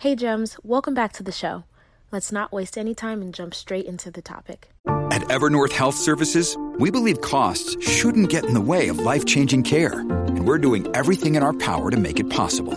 [0.00, 1.64] Hey, Gems, welcome back to the show.
[2.10, 4.72] Let's not waste any time and jump straight into the topic.
[5.12, 9.64] At Evernorth Health Services, we believe costs shouldn't get in the way of life changing
[9.64, 12.72] care, and we're doing everything in our power to make it possible.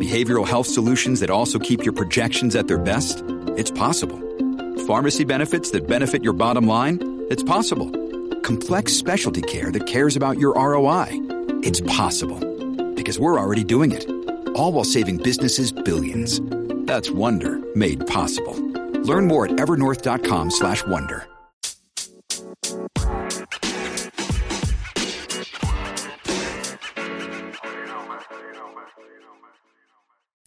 [0.00, 3.22] Behavioral health solutions that also keep your projections at their best?
[3.56, 4.18] It's possible.
[4.88, 6.98] Pharmacy benefits that benefit your bottom line?
[7.30, 7.92] It's possible.
[8.40, 11.10] Complex specialty care that cares about your ROI?
[11.62, 12.40] It's possible.
[12.96, 14.10] Because we're already doing it.
[14.56, 16.40] All while saving businesses billions.
[16.86, 18.56] That's Wonder made possible.
[19.02, 21.35] Learn more at evernorth.com/wonder.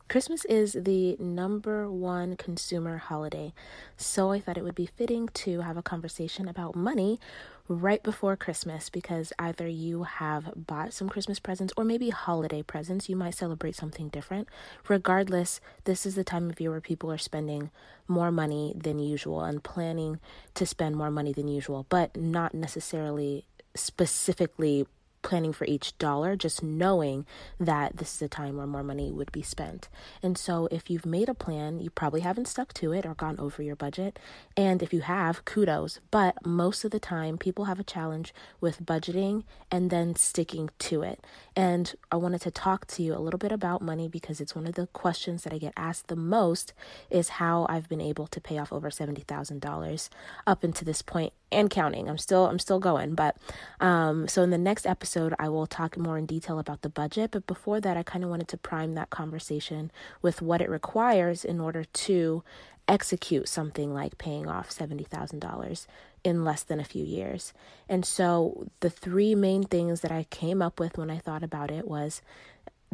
[0.09, 3.53] Christmas is the number one consumer holiday,
[3.95, 7.19] so I thought it would be fitting to have a conversation about money
[7.67, 13.07] right before Christmas because either you have bought some Christmas presents or maybe holiday presents.
[13.07, 14.47] You might celebrate something different.
[14.87, 17.69] Regardless, this is the time of year where people are spending
[18.07, 20.19] more money than usual and planning
[20.55, 23.45] to spend more money than usual, but not necessarily
[23.75, 24.87] specifically
[25.21, 27.25] planning for each dollar, just knowing
[27.59, 29.89] that this is a time where more money would be spent.
[30.21, 33.39] And so, if you've made a plan, you probably haven't stuck to it or gone
[33.39, 34.19] over your budget.
[34.55, 35.99] And if you have, kudos.
[36.11, 41.03] But most of the time, people have a challenge with budgeting and then sticking to
[41.03, 41.23] it.
[41.55, 44.67] And I wanted to talk to you a little bit about money because it's one
[44.67, 46.73] of the questions that I get asked the most
[47.09, 50.09] is how I've been able to pay off over $70,000
[50.47, 52.09] up until this point and counting.
[52.09, 53.37] I'm still I'm still going, but
[53.79, 57.31] um so in the next episode I will talk more in detail about the budget,
[57.31, 61.43] but before that I kind of wanted to prime that conversation with what it requires
[61.45, 62.43] in order to
[62.87, 65.85] execute something like paying off $70,000
[66.23, 67.53] in less than a few years.
[67.87, 71.69] And so the three main things that I came up with when I thought about
[71.69, 72.21] it was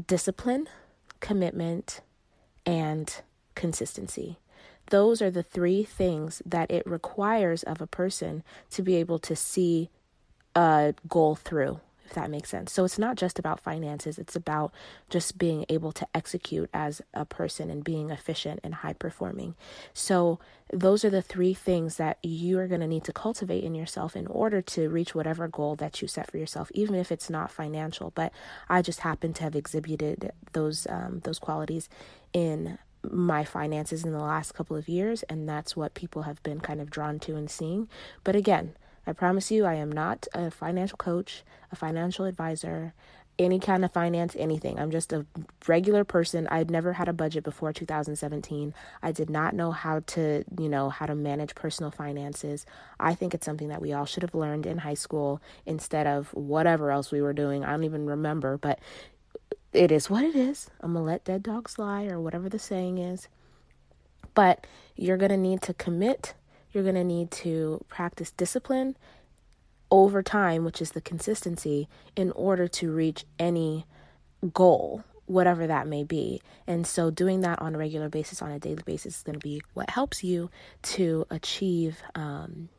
[0.06, 0.68] discipline,
[1.22, 2.02] commitment,
[2.66, 3.22] and
[3.56, 4.38] consistency.
[4.90, 9.36] Those are the three things that it requires of a person to be able to
[9.36, 9.90] see
[10.56, 12.72] a goal through, if that makes sense.
[12.72, 14.72] So it's not just about finances, it's about
[15.10, 19.56] just being able to execute as a person and being efficient and high performing.
[19.94, 20.40] So
[20.72, 24.16] those are the three things that you are going to need to cultivate in yourself
[24.16, 27.52] in order to reach whatever goal that you set for yourself, even if it's not
[27.52, 28.12] financial.
[28.16, 28.32] But
[28.70, 31.90] I just happen to have exhibited those um, those qualities
[32.34, 32.78] in
[33.12, 36.82] my finances in the last couple of years, and that's what people have been kind
[36.82, 37.90] of drawn to and seeing.
[38.24, 38.76] But again,
[39.08, 42.94] I promise you, I am not a financial coach, a financial advisor,
[43.38, 44.80] any kind of finance, anything.
[44.80, 45.26] I'm just a
[45.68, 46.48] regular person.
[46.48, 48.74] I'd never had a budget before 2017.
[49.04, 52.66] I did not know how to, you know, how to manage personal finances.
[53.00, 56.34] I think it's something that we all should have learned in high school instead of
[56.34, 57.66] whatever else we were doing.
[57.66, 58.80] I don't even remember, but
[59.76, 60.70] it is what it is.
[60.82, 63.28] I'm going to let dead dogs lie or whatever the saying is.
[64.34, 64.66] But
[64.96, 66.34] you're going to need to commit.
[66.72, 68.98] You're going to need to practice discipline
[69.92, 73.86] over time, which is the consistency, in order to reach any
[74.54, 76.42] goal, whatever that may be.
[76.68, 79.44] And so, doing that on a regular basis, on a daily basis, is going to
[79.44, 80.50] be what helps you
[80.84, 82.70] to achieve um,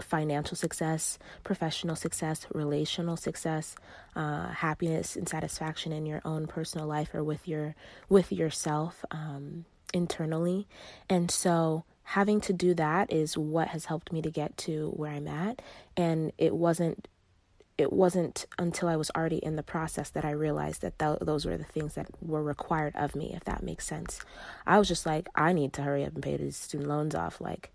[0.00, 3.76] financial success, professional success, relational success,
[4.16, 7.74] uh, happiness and satisfaction in your own personal life or with your
[8.08, 10.66] with yourself um, internally.
[11.08, 15.12] And so having to do that is what has helped me to get to where
[15.12, 15.62] I'm at.
[15.96, 17.08] And it wasn't
[17.76, 21.44] it wasn't until I was already in the process that I realized that th- those
[21.44, 24.20] were the things that were required of me, if that makes sense.
[24.64, 27.40] I was just like, I need to hurry up and pay these student loans off.
[27.40, 27.72] Like,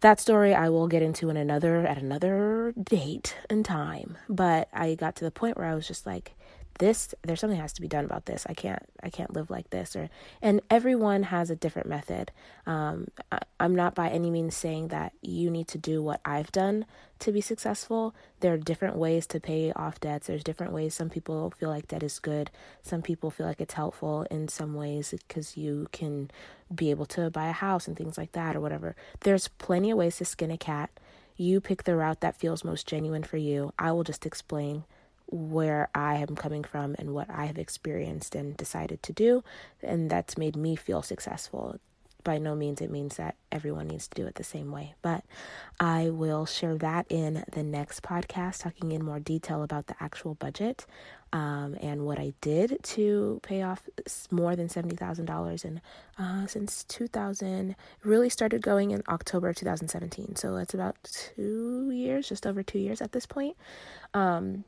[0.00, 4.16] that story I will get into in another at another date and time.
[4.28, 6.34] But I got to the point where I was just like,
[6.80, 8.46] this there's something has to be done about this.
[8.48, 10.10] I can't i can't live like this or
[10.42, 12.32] and everyone has a different method.
[12.66, 16.50] Um, I, i'm not by any means saying that you need to do what i've
[16.50, 16.86] done
[17.20, 18.14] to be successful.
[18.40, 20.26] There are different ways to pay off debts.
[20.26, 20.94] There's different ways.
[20.94, 22.50] Some people feel like debt is good.
[22.82, 26.30] Some people feel like it's helpful in some ways because you can
[26.74, 28.96] be able to buy a house and things like that or whatever.
[29.20, 30.90] There's plenty of ways to skin a cat.
[31.36, 33.72] You pick the route that feels most genuine for you.
[33.78, 34.84] I will just explain
[35.30, 39.42] where I am coming from and what I have experienced and decided to do.
[39.82, 41.78] And that's made me feel successful.
[42.22, 45.24] By no means it means that everyone needs to do it the same way, but
[45.80, 50.34] I will share that in the next podcast, talking in more detail about the actual
[50.34, 50.84] budget
[51.32, 53.88] um, and what I did to pay off
[54.30, 55.64] more than seventy thousand dollars.
[55.64, 55.80] And
[56.18, 57.74] uh, since two thousand,
[58.04, 60.36] really started going in October two thousand seventeen.
[60.36, 63.56] So that's about two years, just over two years at this point.
[64.12, 64.64] Um,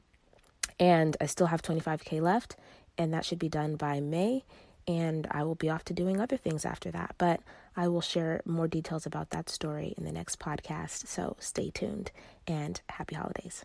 [0.78, 2.56] and I still have 25k left,
[2.98, 4.44] and that should be done by May.
[4.88, 7.14] and I will be off to doing other things after that.
[7.18, 7.40] But
[7.76, 11.06] I will share more details about that story in the next podcast.
[11.06, 12.10] So stay tuned
[12.46, 13.64] and happy holidays.